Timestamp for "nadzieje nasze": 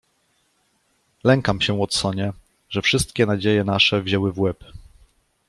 3.25-4.01